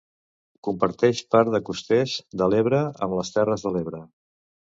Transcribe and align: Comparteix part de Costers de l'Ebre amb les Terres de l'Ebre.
Comparteix 0.67 1.21
part 1.35 1.51
de 1.55 1.61
Costers 1.67 2.15
de 2.43 2.49
l'Ebre 2.55 2.81
amb 3.09 3.17
les 3.21 3.31
Terres 3.37 3.67
de 3.69 3.75
l'Ebre. 3.79 4.03